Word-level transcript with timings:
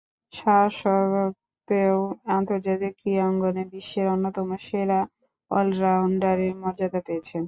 তাস্বত্ত্বেও 0.33 1.97
আন্তর্জাতিক 2.31 2.93
ক্রীড়াঙ্গনে 2.99 3.63
বিশ্বের 3.73 4.07
অন্যতম 4.07 4.49
সেরা 4.61 4.99
অল-রাউন্ডারের 5.51 6.53
মর্যাদা 6.61 6.99
পেয়েছেন। 7.07 7.39